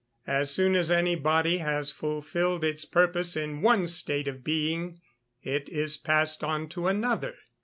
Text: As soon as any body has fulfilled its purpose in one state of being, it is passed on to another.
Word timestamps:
As 0.25 0.49
soon 0.49 0.75
as 0.75 0.89
any 0.89 1.15
body 1.15 1.59
has 1.59 1.91
fulfilled 1.91 2.63
its 2.63 2.85
purpose 2.85 3.35
in 3.37 3.61
one 3.61 3.85
state 3.85 4.27
of 4.27 4.43
being, 4.43 4.99
it 5.43 5.69
is 5.69 5.95
passed 5.95 6.43
on 6.43 6.67
to 6.69 6.87
another. 6.87 7.35